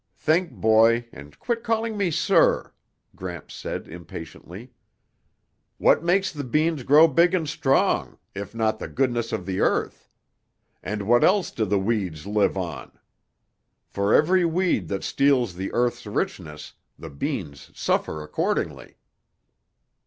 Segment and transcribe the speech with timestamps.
[0.17, 2.73] "Think, boy, and quit calling me sir,"
[3.15, 4.71] Gramps said impatiently.
[5.77, 10.09] "What makes the beans grow big and strong, if not the goodness of the earth?
[10.81, 12.93] And what else do the weeds live on?
[13.85, 18.97] For every weed that steals the earth's richness, the beans suffer accordingly."